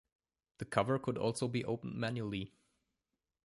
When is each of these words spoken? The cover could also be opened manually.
The 0.57 0.65
cover 0.65 0.97
could 0.97 1.19
also 1.19 1.47
be 1.47 1.63
opened 1.63 1.93
manually. 1.93 2.55